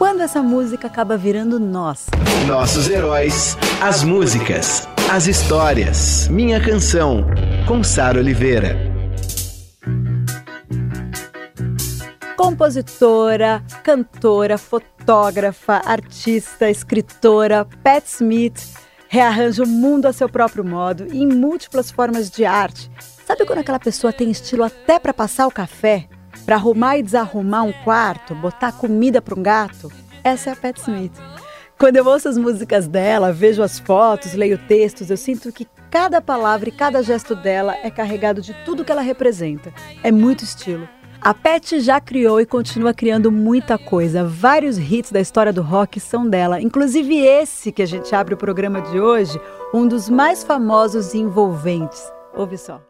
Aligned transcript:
Quando 0.00 0.22
essa 0.22 0.42
música 0.42 0.86
acaba 0.86 1.14
virando 1.14 1.60
nossa? 1.60 2.10
Nossos 2.46 2.88
heróis, 2.88 3.54
as 3.82 4.02
músicas, 4.02 4.88
as 5.12 5.26
histórias. 5.26 6.26
Minha 6.28 6.58
canção, 6.58 7.26
com 7.68 7.84
Sara 7.84 8.18
Oliveira. 8.18 8.78
Compositora, 12.34 13.62
cantora, 13.84 14.56
fotógrafa, 14.56 15.82
artista, 15.84 16.70
escritora, 16.70 17.66
Pat 17.84 18.06
Smith 18.06 18.58
rearranja 19.06 19.62
o 19.64 19.68
mundo 19.68 20.06
a 20.06 20.14
seu 20.14 20.30
próprio 20.30 20.64
modo 20.64 21.08
e 21.12 21.18
em 21.18 21.26
múltiplas 21.26 21.90
formas 21.90 22.30
de 22.30 22.46
arte. 22.46 22.90
Sabe 23.26 23.44
quando 23.44 23.58
aquela 23.58 23.78
pessoa 23.78 24.14
tem 24.14 24.30
estilo 24.30 24.64
até 24.64 24.98
para 24.98 25.12
passar 25.12 25.46
o 25.46 25.50
café? 25.50 26.08
Para 26.50 26.56
arrumar 26.56 26.98
e 26.98 27.02
desarrumar 27.04 27.62
um 27.62 27.72
quarto, 27.72 28.34
botar 28.34 28.72
comida 28.72 29.22
para 29.22 29.38
um 29.38 29.40
gato? 29.40 29.88
Essa 30.24 30.50
é 30.50 30.52
a 30.52 30.56
Pat 30.56 30.78
Smith. 30.78 31.12
Quando 31.78 31.94
eu 31.94 32.04
ouço 32.04 32.28
as 32.28 32.36
músicas 32.36 32.88
dela, 32.88 33.32
vejo 33.32 33.62
as 33.62 33.78
fotos, 33.78 34.34
leio 34.34 34.58
textos, 34.58 35.10
eu 35.10 35.16
sinto 35.16 35.52
que 35.52 35.64
cada 35.88 36.20
palavra 36.20 36.68
e 36.68 36.72
cada 36.72 37.04
gesto 37.04 37.36
dela 37.36 37.76
é 37.84 37.88
carregado 37.88 38.42
de 38.42 38.52
tudo 38.64 38.84
que 38.84 38.90
ela 38.90 39.00
representa. 39.00 39.72
É 40.02 40.10
muito 40.10 40.42
estilo. 40.42 40.88
A 41.20 41.32
Pet 41.32 41.78
já 41.78 42.00
criou 42.00 42.40
e 42.40 42.46
continua 42.46 42.92
criando 42.92 43.30
muita 43.30 43.78
coisa. 43.78 44.24
Vários 44.24 44.76
hits 44.76 45.12
da 45.12 45.20
história 45.20 45.52
do 45.52 45.62
rock 45.62 46.00
são 46.00 46.28
dela, 46.28 46.60
inclusive 46.60 47.16
esse 47.16 47.70
que 47.70 47.82
a 47.82 47.86
gente 47.86 48.12
abre 48.12 48.34
o 48.34 48.36
programa 48.36 48.82
de 48.82 48.98
hoje, 48.98 49.40
um 49.72 49.86
dos 49.86 50.08
mais 50.08 50.42
famosos 50.42 51.14
e 51.14 51.18
envolventes. 51.18 52.12
Ouve 52.34 52.58
só. 52.58 52.82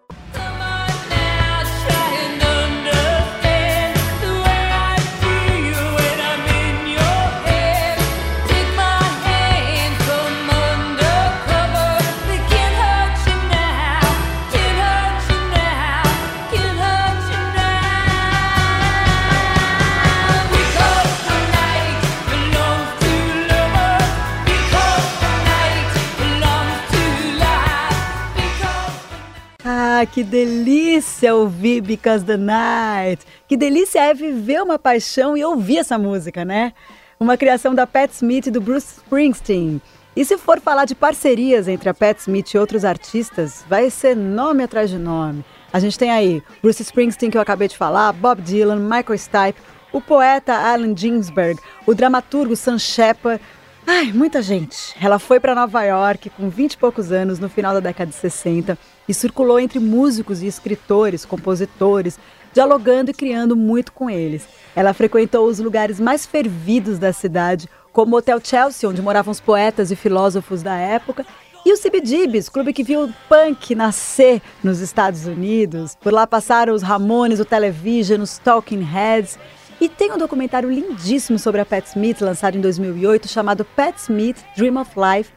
Que 30.07 30.25
delícia 30.25 31.35
ouvir 31.35 31.83
Because 31.83 32.25
the 32.25 32.37
Night! 32.37 33.27
Que 33.47 33.57
delícia 33.57 34.01
é 34.01 34.15
viver 34.15 34.63
uma 34.63 34.79
paixão 34.79 35.37
e 35.37 35.45
ouvir 35.45 35.79
essa 35.79 35.99
música, 35.99 36.45
né? 36.45 36.73
Uma 37.19 37.37
criação 37.37 37.75
da 37.75 37.87
Pat 37.87 38.11
Smith 38.13 38.47
e 38.47 38.51
do 38.51 38.61
Bruce 38.61 38.95
Springsteen. 38.97 39.81
E 40.17 40.25
se 40.25 40.39
for 40.39 40.59
falar 40.59 40.87
de 40.87 40.95
parcerias 40.95 41.69
entre 41.69 41.89
a 41.89 41.95
Pat 41.95 42.19
Smith 42.19 42.55
e 42.55 42.59
outros 42.59 42.85
artistas, 42.85 43.65
vai 43.69 43.91
ser 43.91 44.17
nome 44.17 44.63
atrás 44.63 44.89
de 44.89 44.99
nome. 44.99 45.45
A 45.73 45.79
gente 45.79 45.99
tem 45.99 46.11
aí 46.11 46.43
Bruce 46.63 46.83
Springsteen, 46.83 47.31
que 47.31 47.37
eu 47.37 47.43
acabei 47.43 47.69
de 47.69 47.77
falar, 47.77 48.13
Bob 48.13 48.41
Dylan, 48.41 48.77
Michael 48.77 49.19
Stipe, 49.19 49.61
o 49.93 50.01
poeta 50.01 50.55
Allen 50.55 50.97
Ginsberg, 50.97 51.61
o 51.87 51.95
dramaturgo 51.95 52.57
Sam 52.57 52.79
Shepard, 52.79 53.41
Ai, 53.87 54.13
muita 54.13 54.41
gente. 54.41 54.95
Ela 55.03 55.19
foi 55.19 55.41
para 55.41 55.55
Nova 55.55 55.83
York 55.83 56.31
com 56.31 56.49
20 56.49 56.75
e 56.75 56.79
poucos 56.79 57.11
anos 57.11 57.39
no 57.39 57.49
final 57.49 57.75
da 57.75 57.81
década 57.81 58.11
de 58.11 58.17
60 58.17 58.79
e 59.11 59.15
circulou 59.15 59.59
entre 59.59 59.81
músicos 59.81 60.41
e 60.41 60.47
escritores, 60.47 61.25
compositores, 61.25 62.17
dialogando 62.53 63.11
e 63.11 63.15
criando 63.15 63.57
muito 63.57 63.93
com 63.93 64.09
eles. 64.09 64.47
Ela 64.75 64.95
frequentou 64.95 65.49
os 65.49 65.59
lugares 65.59 65.99
mais 65.99 66.25
fervidos 66.25 66.97
da 66.97 67.13
cidade, 67.13 67.69
como 67.93 68.15
o 68.15 68.19
Hotel 68.21 68.41
Chelsea, 68.43 68.89
onde 68.89 69.03
moravam 69.03 69.33
os 69.33 69.41
poetas 69.41 69.91
e 69.91 69.97
filósofos 69.97 70.63
da 70.63 70.77
época, 70.77 71.27
e 71.67 71.73
o 71.73 71.77
CBGBs, 71.77 72.49
clube 72.49 72.73
que 72.73 72.85
viu 72.85 73.05
o 73.05 73.13
punk 73.29 73.75
nascer 73.75 74.41
nos 74.63 74.79
Estados 74.79 75.27
Unidos. 75.27 75.97
Por 75.97 76.13
lá 76.13 76.25
passaram 76.25 76.73
os 76.73 76.83
Ramones, 76.83 77.41
o 77.41 77.45
Television, 77.45 78.23
os 78.23 78.39
Talking 78.39 78.83
Heads 78.83 79.39
e 79.81 79.89
tem 79.89 80.13
um 80.13 80.19
documentário 80.19 80.71
lindíssimo 80.71 81.39
sobre 81.39 81.61
a 81.61 81.67
Pat 81.67 81.85
Smith, 81.87 82.21
lançado 82.21 82.57
em 82.57 82.61
2008, 82.61 83.27
chamado 83.27 83.65
Pat 83.65 83.97
Smith 83.97 84.37
Dream 84.57 84.81
of 84.81 84.93
Life, 84.97 85.33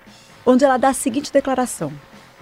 onde 0.46 0.64
ela 0.64 0.78
dá 0.78 0.90
a 0.90 0.94
seguinte 0.94 1.34
declaração: 1.34 1.92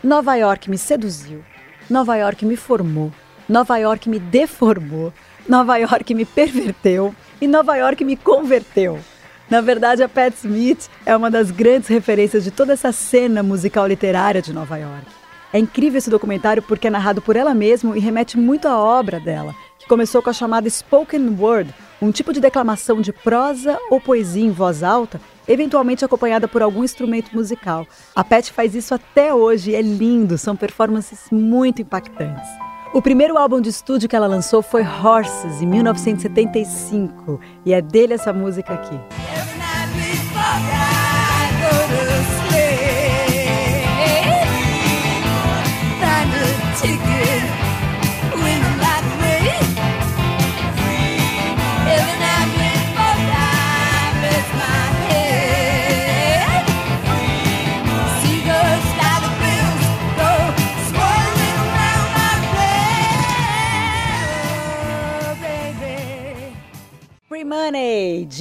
Nova 0.04 0.36
York 0.36 0.68
me 0.68 0.80
seduziu, 0.80 1.44
Nova 1.88 2.16
York 2.16 2.44
me 2.44 2.56
formou, 2.56 3.12
Nova 3.48 3.78
York 3.78 4.10
me 4.10 4.18
deformou, 4.18 5.14
Nova 5.48 5.78
York 5.78 6.16
me 6.16 6.26
perverteu 6.26 7.14
e 7.40 7.46
Nova 7.46 7.76
York 7.76 8.04
me 8.04 8.18
converteu. 8.18 9.00
Na 9.48 9.62
verdade, 9.62 10.02
a 10.02 10.10
Pat 10.10 10.34
Smith 10.34 10.90
é 11.06 11.16
uma 11.16 11.30
das 11.30 11.52
grandes 11.52 11.88
referências 11.88 12.44
de 12.44 12.50
toda 12.50 12.74
essa 12.74 12.92
cena 12.92 13.44
musical 13.44 13.86
literária 13.86 14.42
de 14.42 14.52
Nova 14.52 14.76
York. 14.76 15.06
É 15.54 15.60
incrível 15.60 16.00
esse 16.00 16.10
documentário 16.10 16.64
porque 16.64 16.88
é 16.88 16.90
narrado 16.90 17.22
por 17.22 17.36
ela 17.36 17.54
mesma 17.54 17.96
e 17.96 18.00
remete 18.00 18.40
muito 18.40 18.68
à 18.68 18.76
obra 18.76 19.20
dela, 19.20 19.54
que 19.78 19.88
começou 19.88 20.20
com 20.24 20.32
a 20.32 20.34
chamada 20.34 20.68
spoken 20.68 21.38
word, 21.40 21.72
um 22.02 22.12
tipo 22.12 22.34
de 22.34 22.40
declamação 22.40 23.02
de 23.02 23.14
prosa 23.14 23.78
ou 23.92 24.02
poesia 24.02 24.44
em 24.44 24.52
voz 24.52 24.82
alta, 24.82 25.22
eventualmente 25.48 26.06
acompanhada 26.06 26.48
por 26.48 26.62
algum 26.62 26.84
instrumento 26.84 27.36
musical. 27.36 27.88
A 28.16 28.24
Pet 28.24 28.52
faz 28.52 28.76
isso 28.76 28.94
até 28.94 29.34
hoje 29.34 29.76
é 29.76 29.82
lindo, 29.82 30.38
são 30.38 30.56
performances 30.56 31.26
muito 31.32 31.82
impactantes. 31.82 32.50
O 32.94 33.02
primeiro 33.02 33.38
álbum 33.38 33.62
de 33.62 33.70
estúdio 33.70 34.10
que 34.10 34.16
ela 34.16 34.28
lançou 34.28 34.62
foi 34.62 34.84
Horses, 34.84 35.62
em 35.62 35.66
1975, 35.66 37.40
e 37.66 37.74
é 37.74 37.82
dele 37.82 38.14
essa 38.14 38.34
música 38.34 38.74
aqui. 38.74 39.00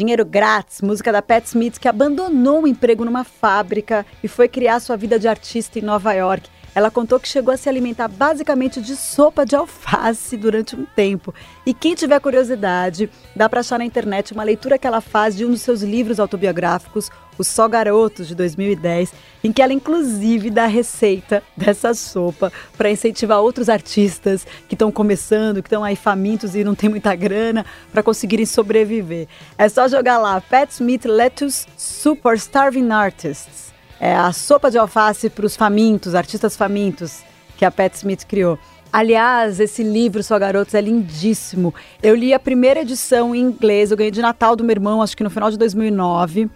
Dinheiro 0.00 0.24
Grátis, 0.24 0.80
música 0.80 1.12
da 1.12 1.20
Pat 1.20 1.44
Smith, 1.44 1.78
que 1.78 1.86
abandonou 1.86 2.62
o 2.62 2.66
emprego 2.66 3.04
numa 3.04 3.22
fábrica 3.22 4.06
e 4.24 4.28
foi 4.28 4.48
criar 4.48 4.80
sua 4.80 4.96
vida 4.96 5.18
de 5.18 5.28
artista 5.28 5.78
em 5.78 5.82
Nova 5.82 6.14
York. 6.14 6.48
Ela 6.74 6.90
contou 6.90 7.20
que 7.20 7.28
chegou 7.28 7.52
a 7.52 7.56
se 7.58 7.68
alimentar 7.68 8.08
basicamente 8.08 8.80
de 8.80 8.96
sopa 8.96 9.44
de 9.44 9.54
alface 9.54 10.38
durante 10.38 10.74
um 10.74 10.86
tempo. 10.86 11.34
E 11.66 11.74
quem 11.74 11.94
tiver 11.94 12.18
curiosidade, 12.18 13.10
dá 13.36 13.46
para 13.46 13.60
achar 13.60 13.78
na 13.78 13.84
internet 13.84 14.32
uma 14.32 14.42
leitura 14.42 14.78
que 14.78 14.86
ela 14.86 15.02
faz 15.02 15.36
de 15.36 15.44
um 15.44 15.50
dos 15.50 15.60
seus 15.60 15.82
livros 15.82 16.18
autobiográficos, 16.18 17.10
O 17.40 17.44
Só 17.44 17.66
Garotos, 17.66 18.28
de 18.28 18.34
2010, 18.34 19.12
em 19.42 19.50
que 19.52 19.62
ela 19.62 19.72
inclusive 19.72 20.50
dá 20.50 20.64
a 20.64 20.66
receita 20.66 21.42
dessa 21.56 21.94
sopa 21.94 22.52
para 22.76 22.90
incentivar 22.90 23.40
outros 23.40 23.68
artistas 23.68 24.46
que 24.68 24.74
estão 24.74 24.92
começando, 24.92 25.62
que 25.62 25.68
estão 25.68 25.82
aí 25.82 25.96
famintos 25.96 26.54
e 26.54 26.62
não 26.62 26.74
tem 26.74 26.90
muita 26.90 27.14
grana 27.14 27.64
para 27.90 28.02
conseguirem 28.02 28.44
sobreviver. 28.44 29.26
É 29.56 29.68
só 29.68 29.88
jogar 29.88 30.18
lá 30.18 30.40
Pat 30.40 30.70
Smith 30.70 31.04
Lettuce 31.06 31.66
Super 31.76 32.34
Starving 32.36 32.90
Artists 32.90 33.70
é 34.00 34.14
a 34.14 34.32
sopa 34.32 34.70
de 34.70 34.78
alface 34.78 35.28
para 35.28 35.44
os 35.44 35.54
famintos, 35.54 36.14
artistas 36.14 36.56
famintos, 36.56 37.22
que 37.58 37.66
a 37.66 37.70
Pat 37.70 37.94
Smith 37.94 38.24
criou. 38.26 38.58
Aliás, 38.90 39.60
esse 39.60 39.82
livro, 39.82 40.22
Só 40.22 40.38
Garotos, 40.38 40.74
é 40.74 40.80
lindíssimo. 40.80 41.74
Eu 42.02 42.16
li 42.16 42.32
a 42.32 42.38
primeira 42.40 42.80
edição 42.80 43.34
em 43.34 43.40
inglês, 43.40 43.90
eu 43.90 43.96
ganhei 43.98 44.10
de 44.10 44.22
Natal 44.22 44.56
do 44.56 44.64
meu 44.64 44.72
irmão, 44.72 45.02
acho 45.02 45.14
que 45.14 45.22
no 45.22 45.28
final 45.28 45.50
de 45.50 45.58
2009, 45.58 46.50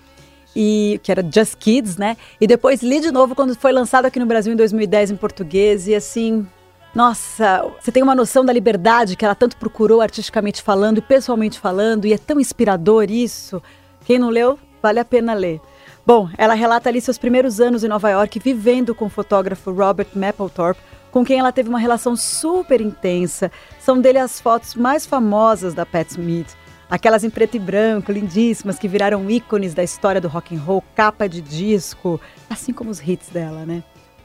e, 0.55 1.01
que 1.03 1.11
era 1.11 1.23
Just 1.23 1.56
Kids, 1.59 1.97
né? 1.97 2.17
E 2.41 2.47
depois 2.47 2.83
li 2.83 3.01
de 3.01 3.11
novo 3.11 3.35
quando 3.35 3.55
foi 3.55 3.73
lançado 3.73 4.06
aqui 4.06 4.19
no 4.19 4.27
Brasil 4.27 4.53
em 4.53 4.56
2010 4.56 5.12
em 5.12 5.17
português, 5.17 5.89
e 5.89 5.95
assim, 5.95 6.47
nossa, 6.95 7.67
você 7.81 7.91
tem 7.91 8.03
uma 8.03 8.15
noção 8.15 8.45
da 8.45 8.53
liberdade 8.53 9.17
que 9.17 9.25
ela 9.25 9.35
tanto 9.35 9.56
procurou 9.56 10.01
artisticamente 10.01 10.62
falando 10.62 10.99
e 10.99 11.03
pessoalmente 11.03 11.59
falando, 11.59 12.06
e 12.06 12.12
é 12.12 12.19
tão 12.19 12.39
inspirador 12.39 13.11
isso. 13.11 13.62
Quem 14.05 14.19
não 14.19 14.29
leu, 14.29 14.59
vale 14.83 15.01
a 15.01 15.05
pena 15.05 15.35
ler. 15.35 15.61
Bom, 16.06 16.29
ela 16.37 16.55
relata 16.55 16.89
ali 16.89 17.00
seus 17.00 17.17
primeiros 17.17 17.61
anos 17.61 17.83
em 17.83 17.89
Nova 17.89 18.11
York 18.11 18.39
vivendo 18.39 18.95
com 18.95 19.07
o 19.07 19.11
fotógrafo 19.11 19.73
Robert 19.73 20.09
Mapplethorpe, 20.15 20.81
com 21.11 21.25
quem 21.25 21.39
ela 21.39 21.53
teve 21.53 21.69
uma 21.69 21.79
relação 21.79 22.15
super 22.15 22.81
intensa. 22.81 23.50
São 23.81 24.00
dele 24.00 24.19
as 24.19 24.41
fotos 24.41 24.75
mais 24.75 25.07
famosas 25.07 25.73
da 25.73 25.87
Pat 25.87 26.11
Smith. 26.11 26.55
Aquelas 26.94 27.25
em 27.25 27.29
preto 27.29 27.56
e 27.56 27.58
branco, 27.58 28.12
lindíssimas, 28.12 28.79
que 28.79 28.87
viraram 28.87 29.29
ícones 29.29 29.75
da 29.75 29.82
história 29.82 30.20
do 30.20 30.29
rock 30.29 30.55
and 30.55 30.61
roll, 30.61 30.81
capa 30.94 31.29
de 31.29 31.41
disco, 31.41 32.20
assim 32.49 32.73
como 32.73 32.88
os 32.88 33.00
hits 33.00 33.31
dela, 33.31 33.67
né? 33.67 33.82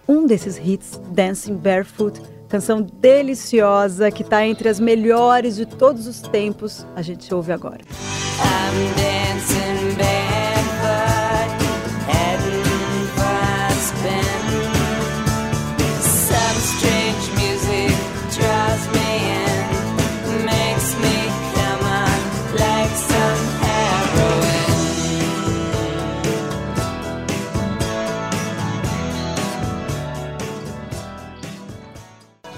Um 0.08 0.28
desses 0.28 0.60
hits, 0.64 1.02
Dancing 1.10 1.56
Barefoot, 1.56 2.22
canção 2.48 2.80
deliciosa 2.80 4.12
que 4.12 4.22
está 4.22 4.46
entre 4.46 4.70
as 4.70 4.80
melhores 4.80 5.56
de 5.56 5.66
todos 5.66 6.06
os 6.06 6.22
tempos, 6.22 6.86
a 6.96 7.02
gente 7.02 7.34
ouve 7.34 7.52
agora. 7.52 7.82
I'm 8.40 9.09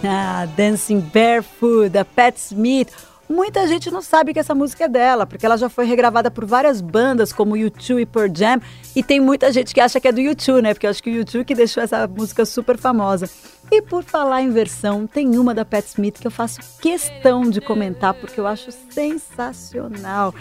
Ah, 0.04 0.48
Dancing 0.58 1.00
Barefoot, 1.00 1.90
da 1.90 2.04
Pat 2.04 2.36
Smith. 2.38 2.92
Muita 3.30 3.66
gente 3.66 3.90
não 3.90 4.02
sabe 4.02 4.34
que 4.34 4.40
essa 4.40 4.54
música 4.54 4.86
é 4.86 4.88
dela, 4.90 5.26
porque 5.26 5.46
ela 5.46 5.58
já 5.58 5.70
foi 5.70 5.86
regravada 5.86 6.30
por 6.30 6.44
várias 6.44 6.82
bandas, 6.82 7.32
como 7.32 7.56
U2 7.56 8.02
e 8.02 8.06
Pearl 8.06 8.30
Jam, 8.34 8.60
e 8.94 9.02
tem 9.02 9.22
muita 9.22 9.54
gente 9.54 9.74
que 9.74 9.80
acha 9.80 10.02
que 10.02 10.08
é 10.08 10.12
do 10.12 10.20
U2, 10.20 10.62
né? 10.62 10.74
Porque 10.74 10.86
eu 10.86 10.90
acho 10.90 11.02
que 11.02 11.18
o 11.18 11.24
U2 11.24 11.46
que 11.46 11.56
deixou 11.56 11.82
essa 11.82 12.06
música 12.08 12.46
super 12.46 12.78
famosa. 12.78 13.30
E 13.72 13.82
por 13.82 14.04
falar 14.04 14.42
em 14.42 14.50
versão, 14.50 15.08
tem 15.08 15.38
uma 15.38 15.54
da 15.54 15.64
Pat 15.64 15.86
Smith 15.86 16.20
que 16.20 16.28
eu 16.28 16.32
faço 16.32 16.60
questão 16.82 17.44
de 17.44 17.62
comentar, 17.62 18.14
porque 18.16 18.38
eu 18.38 18.48
acho 18.48 18.70
sensacional. 18.90 20.34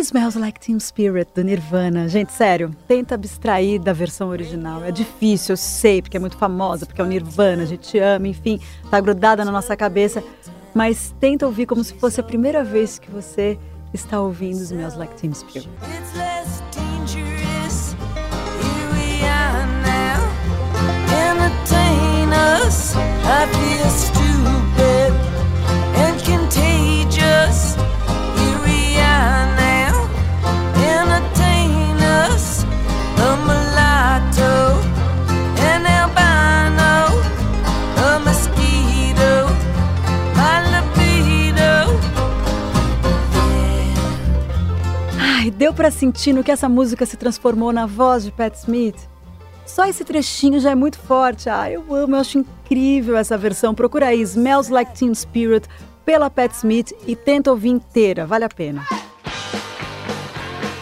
Smells 0.00 0.38
Like 0.38 0.58
Teen 0.58 0.78
Spirit, 0.80 1.30
do 1.34 1.44
Nirvana. 1.44 2.08
Gente, 2.08 2.32
sério, 2.32 2.74
tenta 2.88 3.14
abstrair 3.14 3.78
da 3.80 3.92
versão 3.92 4.28
original. 4.28 4.82
É 4.82 4.90
difícil, 4.90 5.52
eu 5.52 5.56
sei, 5.56 6.00
porque 6.00 6.16
é 6.16 6.20
muito 6.20 6.36
famosa, 6.36 6.86
porque 6.86 7.00
é 7.00 7.04
o 7.04 7.06
Nirvana, 7.06 7.62
a 7.62 7.66
gente 7.66 7.98
ama, 7.98 8.26
enfim, 8.26 8.60
tá 8.90 9.00
grudada 9.00 9.44
na 9.44 9.52
nossa 9.52 9.76
cabeça. 9.76 10.22
Mas 10.74 11.14
tenta 11.20 11.46
ouvir 11.46 11.66
como 11.66 11.84
se 11.84 11.94
fosse 11.94 12.20
a 12.20 12.22
primeira 12.22 12.64
vez 12.64 12.98
que 12.98 13.10
você 13.10 13.58
está 13.92 14.20
ouvindo 14.20 14.60
Smells 14.62 14.96
Like 14.96 15.14
Teen 15.16 15.34
Spirit. 15.34 15.68
Deu 45.50 45.74
para 45.74 45.90
sentir 45.90 46.32
no 46.32 46.44
que 46.44 46.50
essa 46.50 46.68
música 46.68 47.04
se 47.04 47.16
transformou 47.16 47.72
na 47.72 47.86
voz 47.86 48.24
de 48.24 48.32
Pat 48.32 48.54
Smith? 48.54 48.96
Só 49.66 49.86
esse 49.86 50.04
trechinho 50.04 50.58
já 50.58 50.70
é 50.70 50.74
muito 50.74 50.98
forte. 50.98 51.48
Ah, 51.48 51.70
eu 51.70 51.94
amo, 51.94 52.16
eu 52.16 52.20
acho 52.20 52.38
incrível 52.38 53.16
essa 53.16 53.38
versão. 53.38 53.74
Procura 53.74 54.06
aí 54.06 54.20
Smells 54.20 54.72
Like 54.72 54.94
Teen 54.94 55.14
Spirit 55.14 55.68
pela 56.04 56.30
Pat 56.30 56.52
Smith 56.52 56.92
e 57.06 57.14
tenta 57.14 57.50
ouvir 57.50 57.68
inteira, 57.68 58.26
vale 58.26 58.44
a 58.44 58.48
pena. 58.48 58.84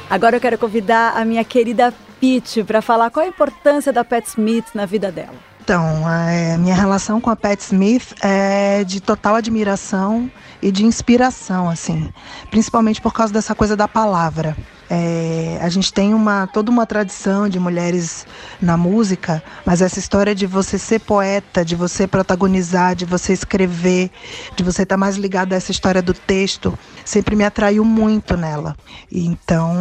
Agora 0.09 0.37
eu 0.37 0.41
quero 0.41 0.57
convidar 0.57 1.17
a 1.17 1.25
minha 1.25 1.45
querida 1.45 1.93
Pete 2.19 2.65
para 2.65 2.81
falar 2.81 3.11
qual 3.11 3.27
a 3.27 3.29
importância 3.29 3.93
da 3.93 4.05
Pat 4.05 4.27
Smith 4.27 4.67
na 4.75 4.87
vida 4.87 5.13
dela. 5.13 5.37
Então, 5.69 6.07
a 6.07 6.31
é, 6.31 6.57
minha 6.57 6.75
relação 6.75 7.21
com 7.21 7.29
a 7.29 7.37
Pat 7.37 7.61
Smith 7.61 8.15
é 8.23 8.83
de 8.85 9.03
total 9.03 9.35
admiração 9.35 10.31
e 10.63 10.73
de 10.73 10.83
inspiração, 10.83 11.69
assim, 11.69 12.11
principalmente 12.51 13.03
por 13.03 13.13
causa 13.13 13.35
dessa 13.35 13.55
coisa 13.55 13.77
da 13.77 13.87
palavra. 13.87 14.57
É, 14.91 15.59
a 15.61 15.69
gente 15.69 15.93
tem 15.93 16.15
uma 16.15 16.47
toda 16.47 16.71
uma 16.71 16.87
tradição 16.87 17.49
de 17.49 17.59
mulheres 17.59 18.27
na 18.61 18.77
música, 18.77 19.43
mas 19.65 19.83
essa 19.83 19.99
história 19.99 20.35
de 20.35 20.47
você 20.47 20.79
ser 20.79 21.01
poeta, 21.01 21.65
de 21.65 21.77
você 21.77 22.07
protagonizar, 22.07 22.95
de 22.95 23.05
você 23.05 23.33
escrever, 23.33 24.11
de 24.57 24.65
você 24.65 24.83
estar 24.85 24.95
tá 24.95 24.99
mais 24.99 25.17
ligado 25.17 25.53
a 25.53 25.57
essa 25.57 25.71
história 25.71 26.01
do 26.01 26.15
texto, 26.15 26.79
sempre 27.05 27.37
me 27.37 27.45
atraiu 27.45 27.85
muito 27.85 28.37
nela. 28.37 28.75
Então, 29.13 29.75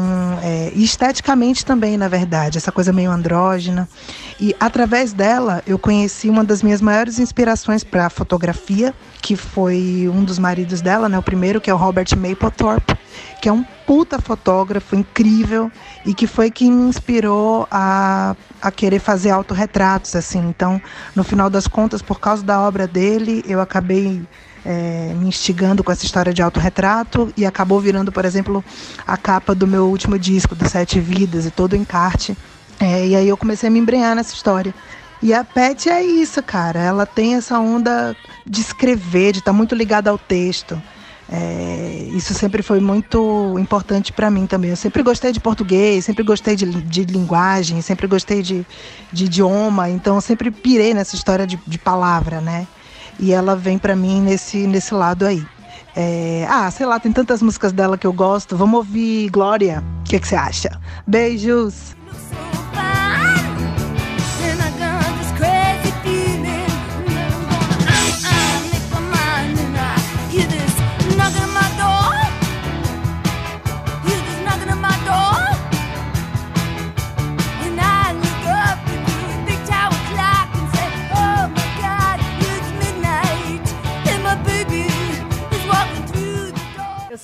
é, 0.43 0.71
esteticamente 0.75 1.65
também, 1.65 1.97
na 1.97 2.07
verdade, 2.07 2.57
essa 2.57 2.71
coisa 2.71 2.91
meio 2.91 3.11
andrógena. 3.11 3.87
E 4.39 4.55
através 4.59 5.13
dela, 5.13 5.63
eu 5.65 5.79
conheci 5.79 6.29
uma 6.29 6.43
das 6.43 6.61
minhas 6.61 6.81
maiores 6.81 7.17
inspirações 7.17 7.83
para 7.83 8.09
fotografia, 8.09 8.93
que 9.21 9.35
foi 9.35 10.09
um 10.13 10.23
dos 10.23 10.37
maridos 10.37 10.81
dela, 10.81 11.07
né, 11.07 11.17
o 11.17 11.23
primeiro, 11.23 11.61
que 11.61 11.69
é 11.69 11.73
o 11.73 11.77
Robert 11.77 12.07
Mapplethorpe, 12.15 12.95
que 13.41 13.49
é 13.49 13.53
um 13.53 13.65
puta 13.87 14.19
fotógrafo 14.19 14.97
incrível 14.97 15.71
e 16.05 16.13
que 16.13 16.27
foi 16.27 16.51
quem 16.51 16.69
me 16.69 16.89
inspirou 16.89 17.65
a, 17.71 18.35
a 18.61 18.69
querer 18.69 18.99
fazer 18.99 19.31
autorretratos, 19.31 20.13
assim. 20.13 20.39
Então, 20.39 20.79
no 21.15 21.23
final 21.23 21.49
das 21.49 21.67
contas, 21.67 22.01
por 22.01 22.19
causa 22.19 22.43
da 22.43 22.59
obra 22.59 22.85
dele, 22.85 23.41
eu 23.47 23.61
acabei 23.61 24.21
é, 24.65 25.13
me 25.15 25.29
instigando 25.29 25.85
com 25.85 25.91
essa 25.91 26.03
história 26.03 26.33
de 26.33 26.41
autorretrato 26.41 27.33
e 27.37 27.45
acabou 27.45 27.79
virando, 27.79 28.11
por 28.11 28.25
exemplo, 28.25 28.63
a 29.07 29.15
capa 29.15 29.55
do 29.55 29.65
meu 29.65 29.85
último 29.85 30.19
disco, 30.19 30.53
do 30.53 30.67
Sete 30.67 30.99
Vidas, 30.99 31.45
e 31.45 31.51
todo 31.51 31.71
o 31.71 31.77
encarte. 31.77 32.37
É, 32.81 33.07
e 33.07 33.15
aí 33.15 33.27
eu 33.29 33.37
comecei 33.37 33.69
a 33.69 33.71
me 33.71 33.79
embrenhar 33.79 34.13
nessa 34.13 34.33
história. 34.33 34.75
E 35.23 35.33
a 35.33 35.45
Pet 35.45 35.89
é 35.89 36.03
isso, 36.03 36.43
cara. 36.43 36.79
Ela 36.79 37.05
tem 37.05 37.35
essa 37.35 37.57
onda 37.57 38.15
de 38.45 38.59
escrever, 38.59 39.31
de 39.31 39.39
estar 39.39 39.51
tá 39.51 39.57
muito 39.57 39.73
ligada 39.73 40.09
ao 40.09 40.17
texto. 40.17 40.79
É, 41.29 42.07
isso 42.13 42.33
sempre 42.33 42.63
foi 42.63 42.79
muito 42.79 43.57
importante 43.59 44.13
para 44.13 44.31
mim 44.31 44.45
também. 44.45 44.69
Eu 44.69 44.77
sempre 44.77 45.03
gostei 45.03 45.31
de 45.31 45.39
português, 45.39 46.05
sempre 46.05 46.23
gostei 46.23 46.55
de, 46.55 46.65
de 46.65 47.03
linguagem, 47.03 47.81
sempre 47.81 48.07
gostei 48.07 48.41
de, 48.41 48.65
de, 49.11 49.25
idioma, 49.25 49.89
então 49.89 50.15
eu 50.15 50.21
sempre 50.21 50.49
pirei 50.49 50.93
nessa 50.93 51.15
história 51.15 51.45
de, 51.45 51.59
de 51.67 51.77
palavra, 51.77 52.39
né? 52.39 52.65
E 53.19 53.33
ela 53.33 53.55
vem 53.55 53.77
para 53.77 53.95
mim 53.95 54.21
nesse, 54.21 54.67
nesse 54.67 54.93
lado 54.93 55.25
aí. 55.25 55.45
É, 55.95 56.45
ah, 56.49 56.69
sei 56.69 56.85
lá, 56.85 56.99
tem 56.99 57.11
tantas 57.11 57.41
músicas 57.41 57.73
dela 57.73 57.97
que 57.97 58.05
eu 58.05 58.13
gosto. 58.13 58.55
Vamos 58.55 58.77
ouvir 58.77 59.29
Glória. 59.29 59.83
O 60.01 60.03
que, 60.03 60.19
que 60.19 60.27
você 60.27 60.35
acha? 60.35 60.79
Beijos! 61.05 61.95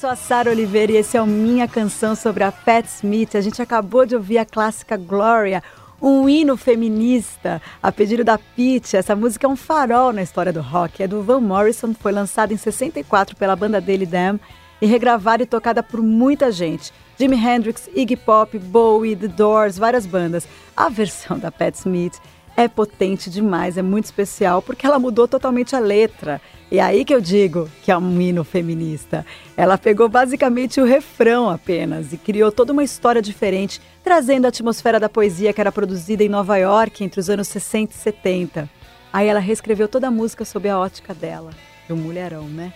Sou 0.04 0.10
a 0.10 0.18
Sara 0.18 0.52
Oliveira 0.52 0.92
e 0.92 0.98
esse 0.98 1.16
é 1.16 1.22
o 1.22 1.26
Minha 1.26 1.66
Canção 1.66 2.14
sobre 2.14 2.44
a 2.44 2.52
Pat 2.52 2.86
Smith. 2.88 3.36
A 3.36 3.40
gente 3.40 3.62
acabou 3.62 4.06
de 4.06 4.14
ouvir 4.18 4.38
a 4.38 4.44
clássica 4.44 4.98
Gloria, 4.98 5.64
um 6.02 6.28
hino 6.28 6.58
feminista. 6.58 7.62
A 7.82 7.90
pedido 7.90 8.22
da 8.22 8.38
Pete, 8.38 8.98
essa 8.98 9.16
música 9.16 9.48
é 9.48 9.50
um 9.50 9.56
farol 9.56 10.12
na 10.12 10.22
história 10.22 10.52
do 10.52 10.60
rock. 10.60 11.02
É 11.02 11.08
do 11.08 11.24
Van 11.24 11.40
Morrison, 11.40 11.94
foi 11.94 12.12
lançada 12.12 12.54
em 12.54 12.58
64 12.58 13.38
pela 13.38 13.56
banda 13.56 13.80
dele 13.80 14.06
Damn 14.06 14.42
e 14.82 14.86
regravada 14.86 15.44
e 15.44 15.46
tocada 15.46 15.82
por 15.82 16.02
muita 16.02 16.52
gente. 16.52 16.92
Jimi 17.18 17.38
Hendrix, 17.38 17.90
Iggy 17.96 18.18
Pop, 18.18 18.60
Bowie, 18.60 19.16
The 19.16 19.30
Doors, 19.30 19.78
várias 19.78 20.06
bandas. 20.06 20.46
A 20.76 20.90
versão 20.90 21.40
da 21.40 21.50
Pat 21.50 21.76
Smith 21.76 22.20
é 22.56 22.68
potente 22.68 23.30
demais, 23.30 23.78
é 23.78 23.82
muito 23.82 24.06
especial, 24.06 24.62
porque 24.62 24.86
ela 24.86 25.00
mudou 25.00 25.28
totalmente 25.28 25.76
a 25.76 25.80
letra. 25.80 26.42
E 26.72 26.80
aí 26.80 27.06
que 27.06 27.14
eu 27.14 27.22
digo 27.22 27.70
que 27.84 27.92
é 27.92 27.98
um 27.98 28.22
hino 28.22 28.44
feminista. 28.44 29.26
Ela 29.56 29.78
pegou 29.78 30.10
basicamente 30.10 30.82
o 30.82 30.86
refrão 30.86 31.50
apenas 31.50 32.14
e 32.14 32.18
criou 32.18 32.52
toda 32.52 32.74
uma 32.74 32.84
história 32.84 33.22
diferente, 33.22 33.82
trazendo 34.04 34.46
a 34.46 34.50
atmosfera 34.50 35.00
da 35.00 35.10
poesia 35.10 35.54
que 35.54 35.62
era 35.62 35.72
produzida 35.72 36.24
em 36.24 36.30
Nova 36.30 36.58
York 36.58 37.04
entre 37.04 37.20
os 37.20 37.30
anos 37.30 37.48
60 37.48 37.94
e 37.94 37.98
70. 37.98 38.70
Aí 39.12 39.28
ela 39.28 39.40
reescreveu 39.40 39.88
toda 39.88 40.08
a 40.08 40.12
música 40.12 40.44
sob 40.44 40.68
a 40.68 40.80
ótica 40.80 41.14
dela, 41.14 41.52
do 41.88 41.96
mulherão, 41.96 42.48
né? 42.48 42.74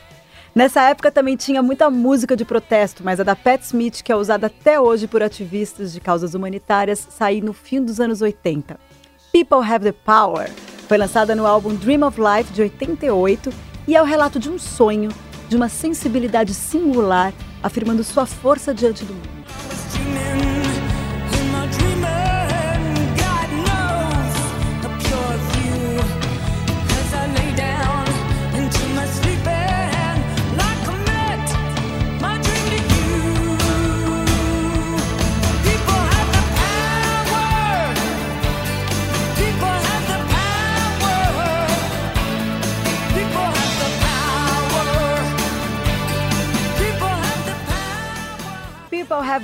Nessa 0.53 0.81
época 0.89 1.11
também 1.11 1.35
tinha 1.35 1.61
muita 1.61 1.89
música 1.89 2.35
de 2.35 2.43
protesto, 2.43 3.03
mas 3.03 3.19
a 3.19 3.23
da 3.23 3.35
Pat 3.35 3.61
Smith, 3.61 4.01
que 4.01 4.11
é 4.11 4.15
usada 4.15 4.47
até 4.47 4.79
hoje 4.79 5.07
por 5.07 5.21
ativistas 5.21 5.93
de 5.93 5.99
causas 5.99 6.33
humanitárias, 6.33 7.07
saiu 7.11 7.45
no 7.45 7.53
fim 7.53 7.79
dos 7.83 7.99
anos 7.99 8.21
80. 8.23 8.86
People 9.31 9.61
Have 9.61 9.83
the 9.83 9.91
Power 9.91 10.49
foi 10.87 10.97
lançada 10.97 11.35
no 11.35 11.45
álbum 11.45 11.75
Dream 11.75 12.01
of 12.07 12.19
Life 12.19 12.53
de 12.53 12.61
88 12.61 13.53
e 13.87 13.95
é 13.95 14.01
o 14.01 14.05
relato 14.05 14.39
de 14.39 14.49
um 14.49 14.57
sonho, 14.57 15.09
de 15.49 15.55
uma 15.55 15.69
sensibilidade 15.69 16.53
singular, 16.53 17.33
afirmando 17.61 18.03
sua 18.03 18.25
força 18.25 18.73
diante 18.73 19.03
do 19.03 19.13
mundo. 19.13 19.36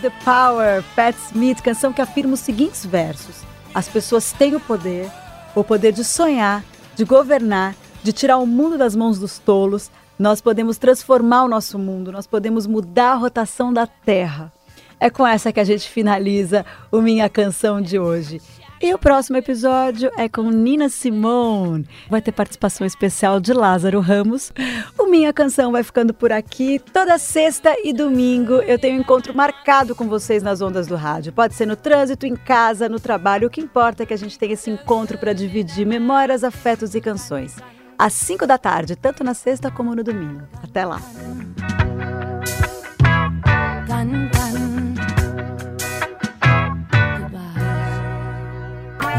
The 0.04 0.12
Power, 0.26 0.84
Pat 0.98 1.16
Smith, 1.16 1.62
canção 1.62 1.94
que 1.94 2.02
afirma 2.02 2.34
os 2.34 2.42
seguintes 2.42 2.86
versos: 2.86 3.38
As 3.74 3.88
pessoas 3.88 4.34
têm 4.34 4.54
o 4.54 4.60
poder, 4.60 5.10
o 5.56 5.64
poder 5.64 5.94
de 5.94 6.04
sonhar, 6.04 6.62
de 6.94 7.06
governar, 7.06 7.74
de 8.04 8.12
tirar 8.12 8.38
o 8.38 8.46
mundo 8.46 8.78
das 8.78 8.96
mãos 8.96 9.18
dos 9.18 9.40
tolos. 9.40 9.90
Nós 10.20 10.42
podemos 10.42 10.78
transformar 10.78 11.46
o 11.46 11.48
nosso 11.48 11.80
mundo, 11.80 12.12
nós 12.12 12.28
podemos 12.28 12.68
mudar 12.68 13.14
a 13.14 13.16
rotação 13.16 13.72
da 13.72 13.88
Terra. 13.88 14.52
É 15.00 15.10
com 15.10 15.26
essa 15.26 15.54
que 15.54 15.60
a 15.60 15.64
gente 15.64 15.90
finaliza 15.90 16.66
o 16.92 17.02
Minha 17.02 17.30
Canção 17.30 17.82
de 17.82 17.98
hoje. 17.98 18.42
E 18.84 18.94
o 18.94 18.98
próximo 18.98 19.38
episódio 19.38 20.12
é 20.18 20.28
com 20.28 20.52
Nina 20.52 20.90
Simone. 20.90 21.88
Vai 22.10 22.22
ter 22.22 22.34
participação 22.34 22.86
especial 22.86 23.40
de 23.40 23.54
Lázaro 23.54 24.02
Ramos. 24.02 24.52
O 25.00 25.06
Minha 25.06 25.32
Canção 25.32 25.72
vai 25.72 25.84
ficando 25.84 26.14
por 26.14 26.34
aqui. 26.34 26.80
Toda 26.92 27.18
sexta 27.18 27.74
e 27.82 27.94
domingo 27.94 28.56
eu 28.56 28.78
tenho 28.78 28.98
um 28.98 29.00
encontro 29.00 29.34
marcado 29.34 29.96
com 29.96 30.10
vocês 30.10 30.44
nas 30.44 30.60
ondas 30.60 30.86
do 30.86 30.98
rádio. 30.98 31.32
Pode 31.32 31.54
ser 31.54 31.66
no 31.66 31.78
trânsito, 31.78 32.26
em 32.26 32.36
casa, 32.36 32.90
no 32.90 33.00
trabalho. 33.00 33.48
O 33.48 33.50
que 33.50 33.62
importa 33.62 34.04
é 34.04 34.06
que 34.06 34.14
a 34.14 34.18
gente 34.18 34.38
tenha 34.38 34.52
esse 34.52 34.70
encontro 34.70 35.18
para 35.18 35.32
dividir 35.32 35.88
memórias, 35.88 36.44
afetos 36.44 36.94
e 36.94 37.00
canções. 37.00 37.56
Às 37.98 38.12
5 38.12 38.46
da 38.46 38.58
tarde, 38.58 38.98
tanto 38.98 39.24
na 39.24 39.34
sexta 39.34 39.72
como 39.72 39.96
no 39.96 40.04
domingo. 40.04 40.42
Até 40.62 40.84
lá. 40.84 41.00